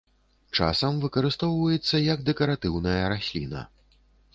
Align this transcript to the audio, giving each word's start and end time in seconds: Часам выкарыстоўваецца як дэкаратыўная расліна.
Часам 0.59 0.93
выкарыстоўваецца 1.03 2.03
як 2.13 2.27
дэкаратыўная 2.31 3.01
расліна. 3.15 3.61